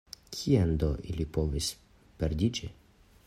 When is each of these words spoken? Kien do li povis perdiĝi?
Kien 0.35 0.71
do 0.83 0.89
li 1.17 1.27
povis 1.37 1.69
perdiĝi? 2.23 2.71